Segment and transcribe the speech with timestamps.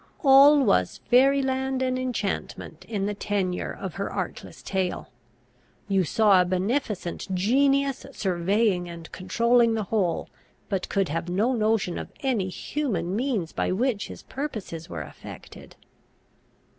[0.23, 5.11] All was fairy land and enchantment in the tenour of her artless tale;
[5.87, 10.27] you saw a beneficent genius surveying and controlling the whole,
[10.69, 15.75] but could have no notion of any human means by which his purposes were effected.